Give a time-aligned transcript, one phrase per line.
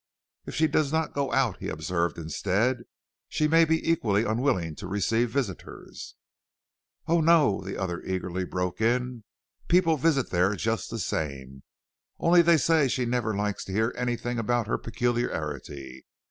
[0.47, 2.85] "If she does not go out," he observed instead,
[3.29, 6.15] "she may be equally unwilling to receive visitors."
[7.05, 9.25] "Oh, no," the other eagerly broke in;
[9.67, 11.61] "people visit there just the same.
[12.17, 16.07] Only they say she never likes to hear anything about her peculiarity.